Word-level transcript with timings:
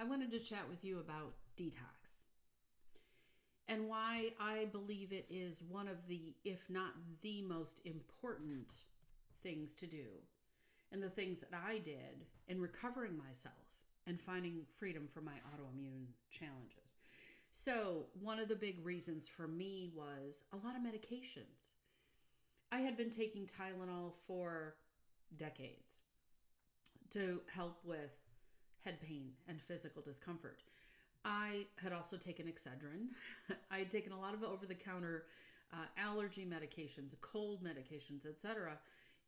I 0.00 0.04
wanted 0.04 0.30
to 0.30 0.38
chat 0.38 0.66
with 0.70 0.84
you 0.84 1.00
about 1.00 1.34
detox 1.58 2.22
and 3.68 3.88
why 3.88 4.30
I 4.40 4.66
believe 4.72 5.12
it 5.12 5.26
is 5.28 5.62
one 5.68 5.86
of 5.86 6.06
the, 6.06 6.34
if 6.44 6.60
not 6.70 6.92
the 7.20 7.42
most 7.42 7.82
important 7.84 8.72
things 9.42 9.74
to 9.76 9.86
do, 9.86 10.06
and 10.92 11.02
the 11.02 11.10
things 11.10 11.40
that 11.40 11.50
I 11.66 11.78
did 11.78 12.24
in 12.48 12.60
recovering 12.60 13.18
myself 13.18 13.54
and 14.06 14.18
finding 14.18 14.62
freedom 14.78 15.06
from 15.06 15.26
my 15.26 15.38
autoimmune 15.52 16.06
challenges. 16.30 16.94
So, 17.50 18.06
one 18.20 18.38
of 18.38 18.48
the 18.48 18.54
big 18.54 18.84
reasons 18.84 19.28
for 19.28 19.46
me 19.46 19.90
was 19.94 20.44
a 20.52 20.66
lot 20.66 20.76
of 20.76 20.82
medications. 20.82 21.72
I 22.72 22.80
had 22.80 22.96
been 22.96 23.10
taking 23.10 23.46
Tylenol 23.46 24.14
for 24.26 24.76
decades 25.36 26.00
to 27.10 27.40
help 27.52 27.78
with 27.84 28.25
head 28.86 29.00
pain 29.00 29.32
and 29.48 29.60
physical 29.60 30.00
discomfort. 30.00 30.62
I 31.24 31.66
had 31.82 31.92
also 31.92 32.16
taken 32.16 32.46
Excedrin. 32.46 33.08
I 33.70 33.78
had 33.78 33.90
taken 33.90 34.12
a 34.12 34.20
lot 34.20 34.32
of 34.32 34.44
over 34.44 34.64
the 34.64 34.76
counter 34.76 35.24
uh, 35.72 35.86
allergy 35.98 36.46
medications, 36.46 37.20
cold 37.20 37.64
medications, 37.64 38.26
etc. 38.26 38.78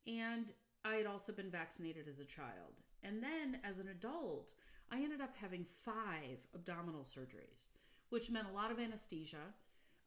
And 0.06 0.52
I 0.84 0.94
had 0.94 1.06
also 1.06 1.32
been 1.32 1.50
vaccinated 1.50 2.06
as 2.08 2.20
a 2.20 2.24
child. 2.24 2.78
And 3.02 3.20
then 3.20 3.58
as 3.64 3.80
an 3.80 3.88
adult, 3.88 4.52
I 4.92 5.02
ended 5.02 5.20
up 5.20 5.34
having 5.36 5.64
five 5.84 6.46
abdominal 6.54 7.02
surgeries, 7.02 7.66
which 8.10 8.30
meant 8.30 8.46
a 8.48 8.54
lot 8.54 8.70
of 8.70 8.78
anesthesia, 8.78 9.52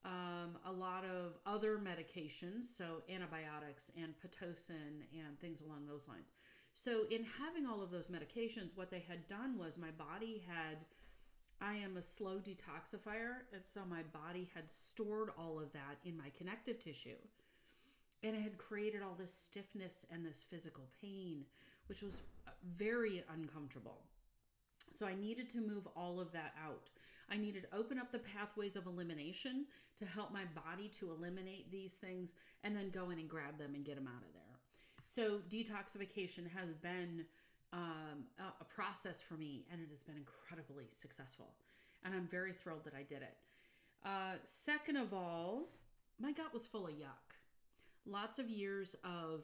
um, 0.05 0.57
a 0.65 0.71
lot 0.71 1.03
of 1.03 1.37
other 1.45 1.77
medications, 1.77 2.63
so 2.63 3.03
antibiotics 3.13 3.91
and 4.01 4.13
Pitocin 4.23 5.03
and 5.13 5.37
things 5.39 5.61
along 5.61 5.85
those 5.87 6.07
lines. 6.07 6.31
So, 6.73 7.01
in 7.09 7.25
having 7.39 7.65
all 7.65 7.81
of 7.81 7.91
those 7.91 8.07
medications, 8.07 8.75
what 8.75 8.89
they 8.89 9.03
had 9.07 9.27
done 9.27 9.57
was 9.57 9.77
my 9.77 9.91
body 9.91 10.43
had, 10.47 10.77
I 11.59 11.75
am 11.75 11.97
a 11.97 12.01
slow 12.01 12.37
detoxifier, 12.37 13.43
and 13.53 13.61
so 13.63 13.81
my 13.87 14.03
body 14.13 14.49
had 14.55 14.69
stored 14.69 15.29
all 15.37 15.59
of 15.59 15.73
that 15.73 15.97
in 16.05 16.17
my 16.17 16.31
connective 16.37 16.79
tissue. 16.79 17.19
And 18.23 18.35
it 18.35 18.41
had 18.41 18.57
created 18.57 19.01
all 19.01 19.15
this 19.17 19.33
stiffness 19.33 20.05
and 20.11 20.25
this 20.25 20.45
physical 20.49 20.85
pain, 21.01 21.43
which 21.87 22.01
was 22.01 22.21
uh, 22.47 22.51
very 22.75 23.23
uncomfortable. 23.33 24.03
So 24.91 25.05
I 25.05 25.15
needed 25.15 25.49
to 25.49 25.59
move 25.59 25.87
all 25.95 26.19
of 26.19 26.31
that 26.33 26.53
out. 26.63 26.89
I 27.29 27.37
needed 27.37 27.63
to 27.63 27.77
open 27.77 27.97
up 27.97 28.11
the 28.11 28.19
pathways 28.19 28.75
of 28.75 28.87
elimination 28.87 29.65
to 29.97 30.05
help 30.05 30.33
my 30.33 30.43
body 30.45 30.89
to 30.99 31.11
eliminate 31.11 31.71
these 31.71 31.95
things 31.95 32.35
and 32.63 32.75
then 32.75 32.89
go 32.89 33.09
in 33.09 33.19
and 33.19 33.29
grab 33.29 33.57
them 33.57 33.73
and 33.75 33.85
get 33.85 33.95
them 33.95 34.07
out 34.07 34.23
of 34.23 34.33
there. 34.33 34.40
So 35.03 35.39
detoxification 35.49 36.49
has 36.55 36.73
been 36.81 37.25
um, 37.73 38.25
a, 38.39 38.65
process 38.65 39.21
for 39.21 39.35
me 39.35 39.65
and 39.71 39.81
it 39.81 39.89
has 39.89 40.03
been 40.03 40.17
incredibly 40.17 40.85
successful. 40.89 41.53
And 42.03 42.13
I'm 42.13 42.27
very 42.27 42.53
thrilled 42.53 42.83
that 42.85 42.93
I 42.93 43.03
did 43.03 43.21
it. 43.21 43.35
Uh, 44.05 44.35
second 44.43 44.97
of 44.97 45.13
all, 45.13 45.69
my 46.19 46.31
gut 46.31 46.53
was 46.53 46.65
full 46.65 46.87
of 46.87 46.93
yuck. 46.93 47.35
Lots 48.05 48.39
of 48.39 48.49
years 48.49 48.95
of 49.03 49.43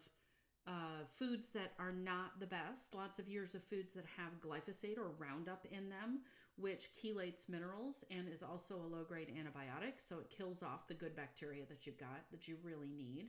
uh, 0.67 1.05
foods 1.05 1.49
that 1.49 1.73
are 1.80 1.92
not 1.92 2.39
the 2.39 2.47
best, 2.47 2.94
lots 2.94 3.19
of 3.19 3.27
years 3.30 3.55
of 3.55 3.64
foods 3.64 3.94
that 3.94 4.05
have 4.17 4.42
glyphosate 4.42 4.97
or 4.97 5.11
Roundup 5.17 5.66
in 5.71 5.89
them, 5.89 6.21
which 6.58 6.89
chelates 6.94 7.47
minerals 7.47 8.03
and 8.11 8.27
is 8.27 8.44
also 8.44 8.75
a 8.75 8.88
low 8.94 9.03
grade 9.03 9.30
antibiotic. 9.30 9.94
So 9.99 10.19
it 10.19 10.30
kills 10.36 10.64
off 10.64 10.88
the 10.88 10.94
good 10.94 11.16
bacteria 11.16 11.64
that 11.69 11.86
you've 11.86 11.99
got 11.99 12.23
that 12.31 12.47
you 12.47 12.58
really 12.64 12.89
need. 12.89 13.27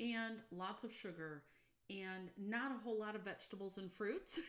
And 0.00 0.42
lots 0.50 0.82
of 0.82 0.92
sugar 0.94 1.42
and 1.90 2.30
not 2.38 2.72
a 2.72 2.82
whole 2.82 2.98
lot 2.98 3.14
of 3.16 3.22
vegetables 3.22 3.78
and 3.78 3.92
fruits. 3.92 4.40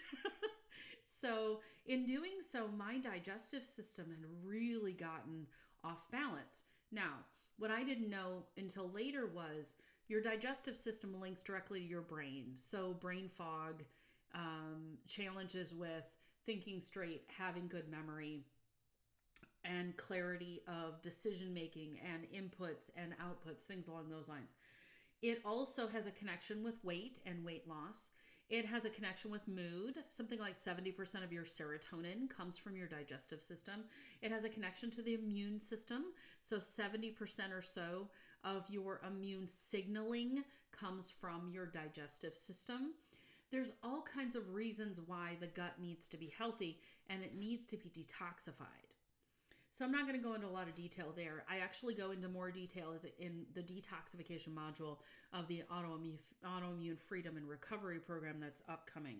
so, 1.05 1.59
in 1.85 2.05
doing 2.05 2.41
so, 2.41 2.67
my 2.77 2.99
digestive 2.99 3.65
system 3.65 4.05
had 4.09 4.25
really 4.43 4.93
gotten 4.93 5.47
off 5.83 6.09
balance. 6.11 6.63
Now, 6.91 7.25
what 7.57 7.71
I 7.71 7.83
didn't 7.83 8.09
know 8.09 8.43
until 8.57 8.89
later 8.91 9.27
was 9.27 9.75
your 10.07 10.21
digestive 10.21 10.77
system 10.77 11.19
links 11.19 11.43
directly 11.43 11.79
to 11.79 11.85
your 11.85 12.01
brain. 12.01 12.51
So, 12.53 12.93
brain 12.93 13.27
fog, 13.27 13.83
um, 14.35 14.97
challenges 15.07 15.73
with 15.73 16.03
thinking 16.45 16.79
straight, 16.79 17.23
having 17.37 17.67
good 17.67 17.89
memory, 17.89 18.45
and 19.63 19.95
clarity 19.97 20.61
of 20.67 21.01
decision 21.01 21.53
making 21.53 21.99
and 22.03 22.23
inputs 22.31 22.89
and 22.95 23.13
outputs, 23.19 23.63
things 23.63 23.87
along 23.87 24.09
those 24.09 24.29
lines. 24.29 24.53
It 25.21 25.41
also 25.45 25.87
has 25.87 26.07
a 26.07 26.11
connection 26.11 26.63
with 26.63 26.83
weight 26.83 27.19
and 27.25 27.45
weight 27.45 27.67
loss. 27.67 28.09
It 28.49 28.65
has 28.65 28.83
a 28.83 28.89
connection 28.89 29.31
with 29.31 29.47
mood. 29.47 29.95
Something 30.09 30.39
like 30.39 30.55
70% 30.55 31.23
of 31.23 31.31
your 31.31 31.45
serotonin 31.45 32.29
comes 32.29 32.57
from 32.57 32.75
your 32.75 32.87
digestive 32.87 33.41
system. 33.41 33.85
It 34.21 34.31
has 34.31 34.43
a 34.43 34.49
connection 34.49 34.91
to 34.91 35.01
the 35.01 35.13
immune 35.13 35.59
system. 35.59 36.05
So 36.41 36.57
70% 36.57 37.13
or 37.53 37.61
so 37.61 38.09
of 38.43 38.65
your 38.69 38.99
immune 39.07 39.47
signaling 39.47 40.43
comes 40.71 41.11
from 41.11 41.49
your 41.49 41.65
digestive 41.65 42.35
system. 42.35 42.93
There's 43.51 43.73
all 43.83 44.01
kinds 44.01 44.35
of 44.35 44.53
reasons 44.53 44.99
why 45.05 45.37
the 45.39 45.47
gut 45.47 45.73
needs 45.79 46.07
to 46.09 46.17
be 46.17 46.33
healthy 46.37 46.79
and 47.09 47.23
it 47.23 47.37
needs 47.37 47.67
to 47.67 47.77
be 47.77 47.89
detoxified. 47.89 48.90
So 49.73 49.85
I'm 49.85 49.91
not 49.91 50.05
going 50.05 50.19
to 50.19 50.23
go 50.23 50.33
into 50.33 50.47
a 50.47 50.49
lot 50.49 50.67
of 50.67 50.75
detail 50.75 51.13
there. 51.15 51.45
I 51.49 51.59
actually 51.59 51.93
go 51.93 52.11
into 52.11 52.27
more 52.27 52.51
detail 52.51 52.91
as 52.93 53.05
in 53.19 53.45
the 53.53 53.61
detoxification 53.61 54.49
module 54.49 54.97
of 55.33 55.47
the 55.47 55.63
autoimmune, 55.71 56.19
autoimmune 56.45 56.99
freedom 56.99 57.37
and 57.37 57.47
recovery 57.47 57.99
program 57.99 58.35
that's 58.41 58.63
upcoming. 58.67 59.19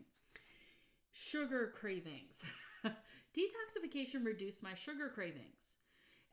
Sugar 1.13 1.71
cravings. 1.73 2.43
Detoxification 2.83 4.25
reduced 4.25 4.61
my 4.61 4.73
sugar 4.73 5.07
cravings. 5.07 5.77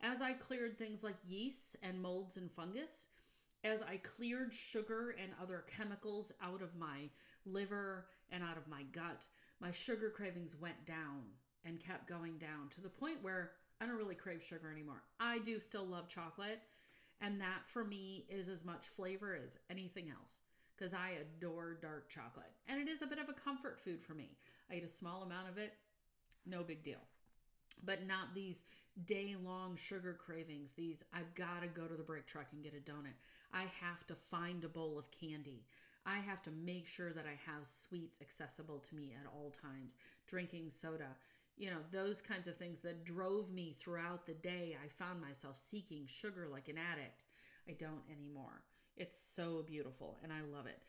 As 0.00 0.20
I 0.20 0.32
cleared 0.32 0.76
things 0.76 1.04
like 1.04 1.16
yeast 1.26 1.76
and 1.82 2.00
molds 2.00 2.36
and 2.36 2.50
fungus, 2.50 3.08
as 3.62 3.82
I 3.82 3.98
cleared 3.98 4.52
sugar 4.52 5.14
and 5.20 5.30
other 5.40 5.64
chemicals 5.76 6.32
out 6.42 6.62
of 6.62 6.76
my 6.76 7.08
liver 7.46 8.06
and 8.30 8.42
out 8.42 8.56
of 8.56 8.68
my 8.68 8.82
gut, 8.92 9.26
my 9.60 9.70
sugar 9.70 10.10
cravings 10.10 10.56
went 10.60 10.86
down 10.86 11.22
and 11.64 11.80
kept 11.80 12.08
going 12.08 12.38
down 12.38 12.68
to 12.70 12.80
the 12.80 12.88
point 12.88 13.18
where 13.22 13.52
I 13.80 13.86
don't 13.86 13.96
really 13.96 14.14
crave 14.14 14.42
sugar 14.42 14.70
anymore. 14.70 15.02
I 15.20 15.38
do 15.38 15.60
still 15.60 15.86
love 15.86 16.08
chocolate, 16.08 16.60
and 17.20 17.40
that 17.40 17.64
for 17.64 17.84
me 17.84 18.26
is 18.28 18.48
as 18.48 18.64
much 18.64 18.88
flavor 18.88 19.38
as 19.44 19.58
anything 19.70 20.10
else 20.10 20.40
because 20.76 20.94
I 20.94 21.18
adore 21.20 21.78
dark 21.80 22.08
chocolate. 22.08 22.52
And 22.68 22.80
it 22.80 22.88
is 22.88 23.02
a 23.02 23.06
bit 23.06 23.18
of 23.18 23.28
a 23.28 23.32
comfort 23.32 23.80
food 23.80 24.02
for 24.02 24.14
me. 24.14 24.30
I 24.70 24.76
eat 24.76 24.84
a 24.84 24.88
small 24.88 25.22
amount 25.22 25.48
of 25.48 25.58
it, 25.58 25.74
no 26.46 26.62
big 26.62 26.82
deal. 26.82 27.00
But 27.84 28.06
not 28.06 28.34
these 28.34 28.64
day 29.04 29.36
long 29.42 29.76
sugar 29.76 30.14
cravings. 30.14 30.72
These, 30.72 31.04
I've 31.12 31.34
got 31.34 31.62
to 31.62 31.68
go 31.68 31.86
to 31.86 31.94
the 31.94 32.02
break 32.02 32.26
truck 32.26 32.46
and 32.52 32.62
get 32.62 32.74
a 32.74 32.90
donut. 32.90 33.14
I 33.52 33.64
have 33.80 34.06
to 34.08 34.14
find 34.14 34.64
a 34.64 34.68
bowl 34.68 34.98
of 34.98 35.10
candy. 35.10 35.64
I 36.06 36.18
have 36.18 36.42
to 36.42 36.50
make 36.50 36.86
sure 36.86 37.12
that 37.12 37.26
I 37.26 37.38
have 37.50 37.66
sweets 37.66 38.18
accessible 38.20 38.78
to 38.78 38.94
me 38.94 39.14
at 39.18 39.30
all 39.30 39.50
times. 39.50 39.96
Drinking 40.26 40.70
soda 40.70 41.16
you 41.58 41.70
know, 41.70 41.78
those 41.90 42.22
kinds 42.22 42.46
of 42.46 42.56
things 42.56 42.80
that 42.80 43.04
drove 43.04 43.52
me 43.52 43.76
throughout 43.78 44.26
the 44.26 44.34
day. 44.34 44.76
I 44.82 44.88
found 44.88 45.20
myself 45.20 45.56
seeking 45.56 46.06
sugar 46.06 46.46
like 46.50 46.68
an 46.68 46.78
addict. 46.78 47.24
I 47.68 47.72
don't 47.72 48.02
anymore. 48.10 48.62
It's 48.96 49.18
so 49.18 49.64
beautiful 49.66 50.18
and 50.22 50.32
I 50.32 50.40
love 50.40 50.66
it. 50.66 50.80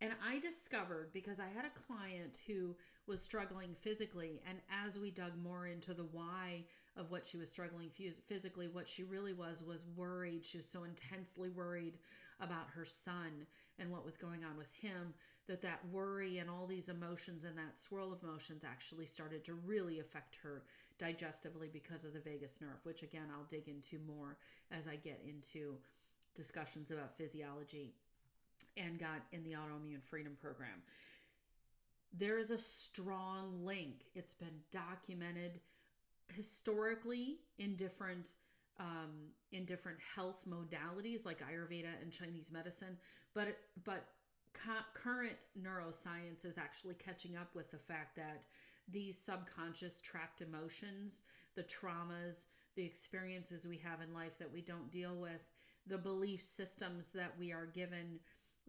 And 0.00 0.12
I 0.26 0.40
discovered 0.40 1.10
because 1.12 1.38
I 1.38 1.46
had 1.54 1.64
a 1.64 1.86
client 1.86 2.38
who 2.46 2.74
was 3.06 3.22
struggling 3.22 3.72
physically, 3.72 4.42
and 4.48 4.58
as 4.84 4.98
we 4.98 5.12
dug 5.12 5.36
more 5.40 5.68
into 5.68 5.94
the 5.94 6.06
why 6.10 6.64
of 6.96 7.10
what 7.10 7.24
she 7.24 7.36
was 7.36 7.50
struggling 7.50 7.90
physically, 8.26 8.68
what 8.68 8.88
she 8.88 9.02
really 9.02 9.32
was 9.32 9.64
was 9.64 9.86
worried. 9.96 10.44
She 10.44 10.58
was 10.58 10.68
so 10.68 10.84
intensely 10.84 11.48
worried 11.48 11.98
about 12.40 12.68
her 12.74 12.84
son 12.84 13.46
and 13.78 13.90
what 13.90 14.04
was 14.04 14.16
going 14.16 14.44
on 14.44 14.58
with 14.58 14.72
him 14.72 15.14
that 15.48 15.62
that 15.62 15.80
worry 15.90 16.38
and 16.38 16.48
all 16.50 16.66
these 16.66 16.88
emotions 16.88 17.44
and 17.44 17.56
that 17.56 17.76
swirl 17.76 18.12
of 18.12 18.22
emotions 18.22 18.64
actually 18.64 19.06
started 19.06 19.44
to 19.44 19.54
really 19.54 20.00
affect 20.00 20.36
her 20.42 20.62
digestively 21.00 21.72
because 21.72 22.04
of 22.04 22.12
the 22.12 22.20
vagus 22.20 22.60
nerve, 22.60 22.78
which 22.84 23.02
again, 23.02 23.26
I'll 23.32 23.46
dig 23.48 23.68
into 23.68 23.98
more 24.06 24.36
as 24.70 24.86
I 24.86 24.96
get 24.96 25.20
into 25.26 25.76
discussions 26.34 26.90
about 26.90 27.16
physiology 27.16 27.94
and 28.76 28.98
got 28.98 29.22
in 29.32 29.42
the 29.42 29.52
autoimmune 29.52 30.02
freedom 30.02 30.36
program. 30.40 30.82
There 32.16 32.38
is 32.38 32.50
a 32.50 32.58
strong 32.58 33.64
link. 33.64 34.04
It's 34.14 34.34
been 34.34 34.60
documented 34.70 35.60
historically 36.28 37.38
in 37.58 37.76
different 37.76 38.30
um, 38.80 39.10
in 39.52 39.64
different 39.64 39.98
health 40.14 40.40
modalities 40.48 41.26
like 41.26 41.40
Ayurveda 41.40 42.00
and 42.02 42.10
Chinese 42.10 42.50
medicine, 42.50 42.96
but 43.34 43.58
but 43.84 44.04
current 44.94 45.46
neuroscience 45.60 46.44
is 46.44 46.58
actually 46.58 46.94
catching 46.94 47.36
up 47.36 47.54
with 47.54 47.70
the 47.70 47.78
fact 47.78 48.16
that 48.16 48.44
these 48.88 49.16
subconscious 49.16 50.00
trapped 50.00 50.40
emotions, 50.40 51.22
the 51.54 51.62
traumas, 51.62 52.46
the 52.74 52.84
experiences 52.84 53.66
we 53.66 53.78
have 53.78 54.00
in 54.00 54.12
life 54.14 54.38
that 54.38 54.52
we 54.52 54.60
don't 54.60 54.90
deal 54.90 55.14
with, 55.14 55.48
the 55.86 55.98
belief 55.98 56.42
systems 56.42 57.12
that 57.12 57.32
we 57.38 57.52
are 57.52 57.66
given 57.66 58.18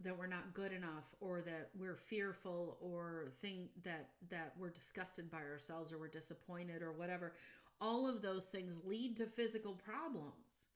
that 0.01 0.17
we're 0.17 0.27
not 0.27 0.53
good 0.53 0.71
enough 0.71 1.13
or 1.19 1.41
that 1.41 1.69
we're 1.77 1.95
fearful 1.95 2.77
or 2.81 3.27
think 3.41 3.69
that 3.83 4.09
that 4.29 4.53
we're 4.57 4.69
disgusted 4.69 5.29
by 5.29 5.39
ourselves 5.39 5.93
or 5.93 5.99
we're 5.99 6.07
disappointed 6.07 6.81
or 6.81 6.91
whatever. 6.91 7.33
All 7.79 8.07
of 8.07 8.21
those 8.21 8.47
things 8.47 8.81
lead 8.85 9.17
to 9.17 9.25
physical 9.25 9.73
problems. 9.73 10.67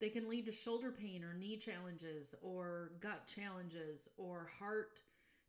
They 0.00 0.08
can 0.08 0.28
lead 0.28 0.46
to 0.46 0.52
shoulder 0.52 0.90
pain 0.90 1.24
or 1.24 1.34
knee 1.34 1.56
challenges 1.56 2.34
or 2.42 2.92
gut 3.00 3.26
challenges 3.26 4.08
or 4.16 4.48
heart 4.58 5.00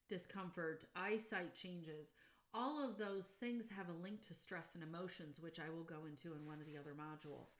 discomfort 0.08 0.86
eyesight 0.96 1.54
changes. 1.54 2.14
All 2.54 2.84
of 2.84 2.98
those 2.98 3.28
things 3.28 3.70
have 3.76 3.90
a 3.90 4.04
link 4.04 4.22
to 4.28 4.34
stress 4.34 4.74
and 4.76 4.84
emotions 4.84 5.40
which 5.40 5.60
i 5.60 5.70
will 5.70 5.84
go 5.84 6.06
into 6.08 6.36
in 6.36 6.46
one 6.46 6.60
of 6.60 6.66
the 6.66 6.78
other 6.78 6.94
modules 6.94 7.54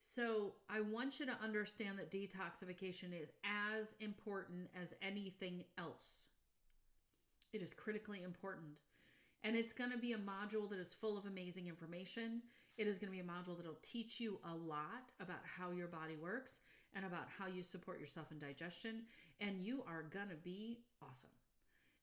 so 0.00 0.54
I 0.68 0.80
want 0.80 1.20
you 1.20 1.26
to 1.26 1.36
understand 1.42 1.98
that 1.98 2.10
detoxification 2.10 3.20
is 3.20 3.32
as 3.44 3.94
important 4.00 4.70
as 4.80 4.94
anything 5.02 5.64
else. 5.76 6.26
It 7.52 7.60
is 7.60 7.74
critically 7.74 8.22
important. 8.22 8.80
And 9.44 9.54
it's 9.54 9.74
going 9.74 9.90
to 9.90 9.98
be 9.98 10.12
a 10.12 10.18
module 10.18 10.68
that 10.70 10.78
is 10.78 10.94
full 10.94 11.18
of 11.18 11.26
amazing 11.26 11.66
information. 11.66 12.42
It 12.78 12.86
is 12.86 12.98
going 12.98 13.12
to 13.12 13.16
be 13.16 13.20
a 13.20 13.30
module 13.30 13.56
that 13.56 13.66
will 13.66 13.78
teach 13.82 14.20
you 14.20 14.38
a 14.44 14.54
lot 14.54 15.12
about 15.20 15.40
how 15.44 15.70
your 15.70 15.88
body 15.88 16.16
works 16.16 16.60
and 16.94 17.04
about 17.04 17.28
how 17.38 17.46
you 17.46 17.62
support 17.62 18.00
yourself 18.00 18.30
in 18.32 18.38
digestion. 18.38 19.02
And 19.40 19.60
you 19.60 19.84
are 19.86 20.04
going 20.10 20.28
to 20.30 20.36
be 20.36 20.80
awesome. 21.06 21.30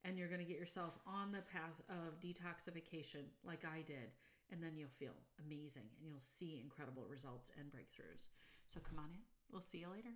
And 0.03 0.17
you're 0.17 0.29
going 0.29 0.39
to 0.39 0.47
get 0.47 0.59
yourself 0.59 0.99
on 1.07 1.31
the 1.31 1.41
path 1.41 1.81
of 1.89 2.19
detoxification 2.21 3.25
like 3.43 3.65
I 3.65 3.81
did 3.81 4.11
and 4.51 4.61
then 4.61 4.71
you'll 4.75 4.89
feel 4.89 5.13
amazing 5.45 5.89
and 5.99 6.09
you'll 6.09 6.19
see 6.19 6.59
incredible 6.63 7.05
results 7.09 7.51
and 7.59 7.69
breakthroughs. 7.71 8.27
So 8.67 8.79
come 8.79 8.99
on 8.99 9.11
in. 9.11 9.19
We'll 9.51 9.61
see 9.61 9.79
you 9.79 9.87
later. 9.89 10.09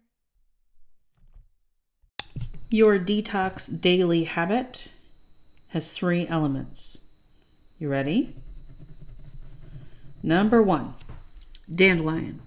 Your 2.69 2.97
detox 2.99 3.81
daily 3.81 4.23
habit 4.25 4.87
has 5.69 5.91
three 5.91 6.27
elements. 6.27 7.01
You 7.79 7.89
ready? 7.89 8.35
Number 10.23 10.61
one, 10.61 10.93
dandelion. 11.73 12.41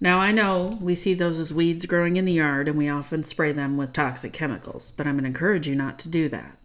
Now, 0.00 0.18
I 0.18 0.32
know 0.32 0.76
we 0.82 0.94
see 0.94 1.14
those 1.14 1.38
as 1.38 1.54
weeds 1.54 1.86
growing 1.86 2.16
in 2.16 2.24
the 2.24 2.32
yard 2.32 2.68
and 2.68 2.76
we 2.76 2.88
often 2.88 3.22
spray 3.24 3.52
them 3.52 3.76
with 3.76 3.92
toxic 3.92 4.32
chemicals, 4.32 4.90
but 4.90 5.06
I'm 5.06 5.14
going 5.14 5.24
to 5.24 5.28
encourage 5.28 5.66
you 5.68 5.74
not 5.74 5.98
to 6.00 6.10
do 6.10 6.28
that. 6.30 6.63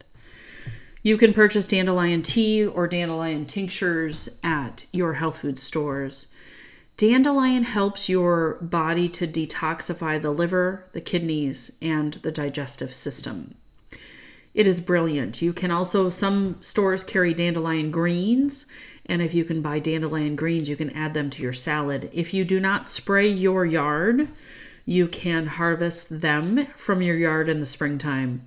You 1.01 1.17
can 1.17 1.33
purchase 1.33 1.65
dandelion 1.65 2.21
tea 2.21 2.65
or 2.65 2.87
dandelion 2.87 3.45
tinctures 3.45 4.37
at 4.43 4.85
your 4.91 5.13
health 5.13 5.39
food 5.39 5.57
stores. 5.57 6.27
Dandelion 6.97 7.63
helps 7.63 8.09
your 8.09 8.55
body 8.55 9.07
to 9.09 9.25
detoxify 9.25 10.21
the 10.21 10.31
liver, 10.31 10.89
the 10.91 10.99
kidneys, 10.99 11.71
and 11.81 12.15
the 12.15 12.31
digestive 12.31 12.93
system. 12.93 13.55
It 14.53 14.67
is 14.67 14.81
brilliant. 14.81 15.41
You 15.41 15.53
can 15.53 15.71
also, 15.71 16.09
some 16.09 16.61
stores 16.61 17.05
carry 17.05 17.33
dandelion 17.33 17.91
greens, 17.91 18.65
and 19.05 19.21
if 19.21 19.33
you 19.33 19.45
can 19.45 19.61
buy 19.61 19.79
dandelion 19.79 20.35
greens, 20.35 20.67
you 20.67 20.75
can 20.75 20.89
add 20.89 21.13
them 21.13 21.29
to 21.29 21.41
your 21.41 21.53
salad. 21.53 22.09
If 22.11 22.33
you 22.33 22.43
do 22.43 22.59
not 22.59 22.87
spray 22.87 23.29
your 23.29 23.65
yard, 23.65 24.27
you 24.85 25.07
can 25.07 25.47
harvest 25.47 26.19
them 26.19 26.65
from 26.75 27.01
your 27.01 27.15
yard 27.15 27.47
in 27.47 27.61
the 27.61 27.65
springtime 27.65 28.45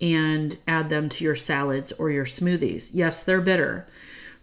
and 0.00 0.56
add 0.66 0.88
them 0.88 1.08
to 1.08 1.24
your 1.24 1.36
salads 1.36 1.92
or 1.92 2.10
your 2.10 2.24
smoothies. 2.24 2.90
Yes, 2.94 3.22
they're 3.22 3.40
bitter, 3.40 3.86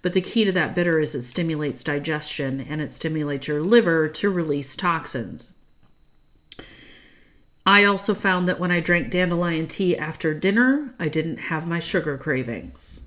but 0.01 0.13
the 0.13 0.21
key 0.21 0.43
to 0.45 0.51
that 0.51 0.73
bitter 0.73 0.99
is 0.99 1.15
it 1.15 1.21
stimulates 1.21 1.83
digestion 1.83 2.61
and 2.61 2.81
it 2.81 2.89
stimulates 2.89 3.47
your 3.47 3.61
liver 3.61 4.07
to 4.07 4.29
release 4.29 4.75
toxins. 4.75 5.53
I 7.65 7.83
also 7.83 8.15
found 8.15 8.47
that 8.47 8.59
when 8.59 8.71
I 8.71 8.79
drank 8.79 9.11
dandelion 9.11 9.67
tea 9.67 9.95
after 9.95 10.33
dinner, 10.33 10.95
I 10.99 11.09
didn't 11.09 11.37
have 11.37 11.67
my 11.67 11.79
sugar 11.79 12.17
cravings. 12.17 13.03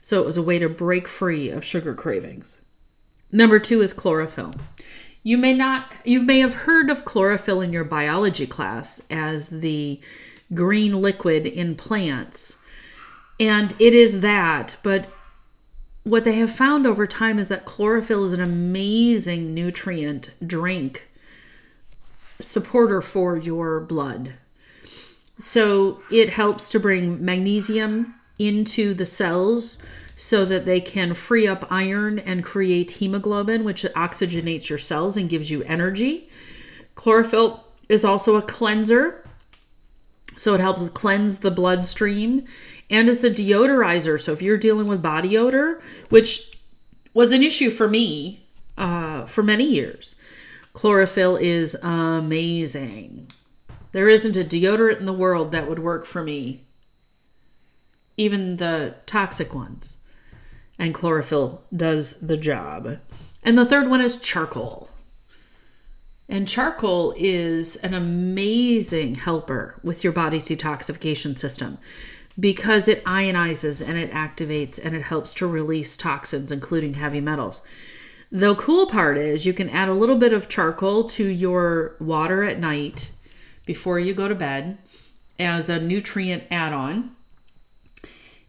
So 0.00 0.20
it 0.20 0.26
was 0.26 0.36
a 0.36 0.42
way 0.42 0.60
to 0.60 0.68
break 0.68 1.08
free 1.08 1.50
of 1.50 1.64
sugar 1.64 1.92
cravings. 1.92 2.60
Number 3.32 3.58
two 3.58 3.82
is 3.82 3.92
chlorophyll. 3.92 4.54
You 5.24 5.36
may 5.36 5.52
not, 5.52 5.90
you 6.04 6.22
may 6.22 6.38
have 6.38 6.54
heard 6.54 6.88
of 6.88 7.04
chlorophyll 7.04 7.60
in 7.60 7.72
your 7.72 7.82
biology 7.82 8.46
class 8.46 9.02
as 9.10 9.48
the 9.48 10.00
green 10.54 11.00
liquid 11.00 11.46
in 11.46 11.74
plants. 11.74 12.58
And 13.38 13.74
it 13.78 13.94
is 13.94 14.20
that, 14.20 14.76
but 14.82 15.08
what 16.04 16.24
they 16.24 16.36
have 16.36 16.52
found 16.52 16.86
over 16.86 17.06
time 17.06 17.38
is 17.38 17.48
that 17.48 17.64
chlorophyll 17.64 18.24
is 18.24 18.32
an 18.32 18.40
amazing 18.40 19.52
nutrient 19.52 20.30
drink 20.46 21.08
supporter 22.40 23.02
for 23.02 23.36
your 23.36 23.80
blood. 23.80 24.34
So 25.38 26.00
it 26.10 26.30
helps 26.30 26.68
to 26.70 26.80
bring 26.80 27.24
magnesium 27.24 28.14
into 28.38 28.94
the 28.94 29.06
cells 29.06 29.78
so 30.14 30.44
that 30.46 30.64
they 30.64 30.80
can 30.80 31.12
free 31.12 31.46
up 31.46 31.66
iron 31.70 32.18
and 32.18 32.44
create 32.44 32.92
hemoglobin, 32.92 33.64
which 33.64 33.82
oxygenates 33.94 34.70
your 34.70 34.78
cells 34.78 35.16
and 35.16 35.28
gives 35.28 35.50
you 35.50 35.62
energy. 35.64 36.28
Chlorophyll 36.94 37.64
is 37.88 38.04
also 38.04 38.36
a 38.36 38.42
cleanser. 38.42 39.25
So 40.36 40.54
it 40.54 40.60
helps 40.60 40.88
cleanse 40.90 41.40
the 41.40 41.50
bloodstream 41.50 42.44
and 42.90 43.08
it's 43.08 43.24
a 43.24 43.30
deodorizer. 43.30 44.20
So 44.20 44.32
if 44.32 44.42
you're 44.42 44.58
dealing 44.58 44.86
with 44.86 45.02
body 45.02 45.36
odor, 45.36 45.80
which 46.08 46.56
was 47.14 47.32
an 47.32 47.42
issue 47.42 47.70
for 47.70 47.88
me 47.88 48.46
uh, 48.76 49.24
for 49.24 49.42
many 49.42 49.64
years, 49.64 50.14
chlorophyll 50.72 51.36
is 51.36 51.74
amazing. 51.76 53.30
There 53.92 54.08
isn't 54.08 54.36
a 54.36 54.44
deodorant 54.44 55.00
in 55.00 55.06
the 55.06 55.12
world 55.12 55.52
that 55.52 55.68
would 55.68 55.78
work 55.78 56.04
for 56.04 56.22
me, 56.22 56.64
even 58.16 58.58
the 58.58 58.96
toxic 59.06 59.54
ones. 59.54 60.02
And 60.78 60.92
chlorophyll 60.92 61.62
does 61.74 62.20
the 62.20 62.36
job. 62.36 62.98
And 63.42 63.56
the 63.56 63.64
third 63.64 63.88
one 63.88 64.02
is 64.02 64.16
charcoal. 64.16 64.90
And 66.28 66.48
charcoal 66.48 67.14
is 67.16 67.76
an 67.76 67.94
amazing 67.94 69.14
helper 69.16 69.78
with 69.82 70.02
your 70.02 70.12
body's 70.12 70.48
detoxification 70.48 71.38
system 71.38 71.78
because 72.38 72.88
it 72.88 73.04
ionizes 73.04 73.86
and 73.86 73.96
it 73.96 74.10
activates 74.12 74.84
and 74.84 74.94
it 74.94 75.02
helps 75.02 75.32
to 75.34 75.46
release 75.46 75.96
toxins, 75.96 76.52
including 76.52 76.94
heavy 76.94 77.20
metals. 77.20 77.62
The 78.30 78.54
cool 78.56 78.86
part 78.86 79.16
is 79.16 79.46
you 79.46 79.52
can 79.52 79.70
add 79.70 79.88
a 79.88 79.94
little 79.94 80.16
bit 80.16 80.32
of 80.32 80.48
charcoal 80.48 81.04
to 81.04 81.24
your 81.24 81.94
water 82.00 82.42
at 82.42 82.58
night 82.58 83.10
before 83.64 83.98
you 83.98 84.12
go 84.12 84.28
to 84.28 84.34
bed 84.34 84.78
as 85.38 85.68
a 85.68 85.80
nutrient 85.80 86.44
add 86.50 86.72
on. 86.72 87.14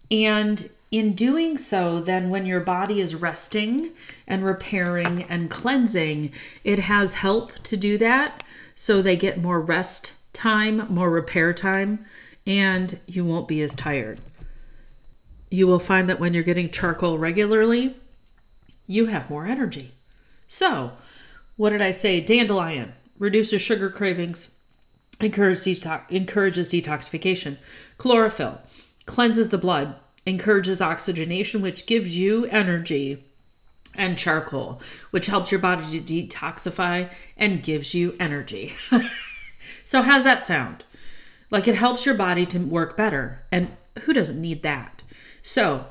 And 0.10 0.70
in 0.92 1.14
doing 1.14 1.58
so, 1.58 2.00
then 2.00 2.30
when 2.30 2.46
your 2.46 2.62
body 2.62 3.02
is 3.02 3.16
resting 3.16 3.92
and 4.28 4.46
repairing 4.46 5.24
and 5.24 5.50
cleansing, 5.50 6.32
it 6.64 6.80
has 6.80 7.16
help 7.16 7.54
to 7.64 7.76
do 7.76 7.98
that. 7.98 8.44
So 8.76 9.02
they 9.02 9.18
get 9.18 9.42
more 9.42 9.60
rest 9.60 10.14
time, 10.34 10.86
more 10.90 11.10
repair 11.10 11.52
time, 11.52 12.06
and 12.46 13.00
you 13.08 13.26
won't 13.26 13.48
be 13.48 13.62
as 13.62 13.76
tired. 13.76 14.20
You 15.50 15.68
will 15.68 15.80
find 15.80 16.10
that 16.10 16.20
when 16.20 16.34
you're 16.34 16.44
getting 16.44 16.70
charcoal 16.70 17.18
regularly, 17.18 17.96
you 18.86 19.08
have 19.08 19.30
more 19.30 19.46
energy. 19.46 19.92
So, 20.46 20.94
what 21.58 21.72
did 21.72 21.82
I 21.82 21.92
say? 21.92 22.22
Dandelion 22.22 22.94
reduces 23.18 23.62
sugar 23.62 23.90
cravings, 23.90 24.56
encourages, 25.20 25.66
detox- 25.66 26.10
encourages 26.10 26.70
detoxification. 26.70 27.58
Chlorophyll 27.98 28.62
cleanses 29.06 29.50
the 29.50 29.58
blood, 29.58 29.96
encourages 30.28 30.82
oxygenation, 30.82 31.62
which 31.62 31.86
gives 31.88 32.16
you 32.16 32.46
energy, 32.48 33.24
and 33.96 34.18
charcoal, 34.18 34.80
which 35.10 35.26
helps 35.26 35.52
your 35.52 35.60
body 35.60 36.00
to 36.00 36.28
detoxify 36.28 37.10
and 37.36 37.64
gives 37.64 37.96
you 37.96 38.16
energy. 38.20 38.74
so, 39.84 40.04
how's 40.04 40.24
that 40.26 40.46
sound? 40.46 40.84
Like 41.50 41.68
it 41.68 41.76
helps 41.76 42.06
your 42.06 42.14
body 42.14 42.46
to 42.48 42.60
work 42.60 42.96
better. 42.96 43.44
And 43.52 43.76
who 44.02 44.14
doesn't 44.14 44.40
need 44.40 44.62
that? 44.64 45.02
So, 45.42 45.88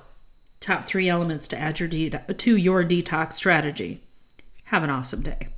top 0.60 0.84
three 0.84 1.08
elements 1.08 1.48
to 1.48 1.58
add 1.58 1.80
your 1.80 1.88
de- 1.88 2.10
to 2.10 2.56
your 2.56 2.84
detox 2.84 3.32
strategy. 3.32 4.02
Have 4.64 4.84
an 4.84 4.90
awesome 4.90 5.22
day. 5.22 5.48